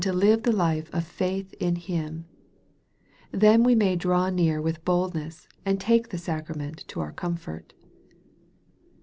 [0.03, 2.25] 309 live tLe life of faith in Him.
[3.31, 7.75] Then we may draw near with boldness, and take the sacrament to our comfort.